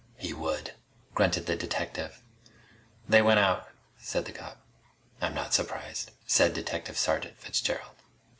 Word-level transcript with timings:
"He 0.17 0.33
would," 0.33 0.73
grunted 1.13 1.45
the 1.45 1.55
detective. 1.55 2.23
"They 3.07 3.21
want 3.21 3.37
out," 3.37 3.69
said 3.99 4.25
the 4.25 4.31
cop. 4.31 4.57
"I'm 5.21 5.35
not 5.35 5.53
surprised," 5.53 6.09
said 6.25 6.55
Detective 6.55 6.97
Sergeant 6.97 7.37
Fitzgerald. 7.37 7.93